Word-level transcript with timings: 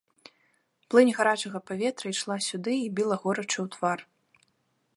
Плынь 0.93 1.11
гарачага 1.17 1.59
паветра 1.67 2.07
ішла 2.13 2.37
сюды 2.47 2.73
і 2.77 2.87
біла 3.01 3.15
горача 3.27 3.59
ў 3.65 3.67
твар. 3.77 3.99